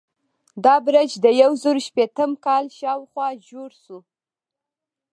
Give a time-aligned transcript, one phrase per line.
[0.65, 3.97] دا برج د یو زرو شپیتم کال شاوخوا جوړ شو.